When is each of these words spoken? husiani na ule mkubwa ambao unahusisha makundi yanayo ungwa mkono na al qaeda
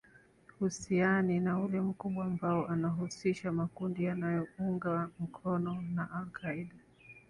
husiani 0.59 1.39
na 1.39 1.59
ule 1.59 1.81
mkubwa 1.81 2.25
ambao 2.25 2.63
unahusisha 2.63 3.51
makundi 3.51 4.03
yanayo 4.03 4.47
ungwa 4.59 5.09
mkono 5.19 5.81
na 5.95 6.11
al 6.11 6.25
qaeda 6.25 6.75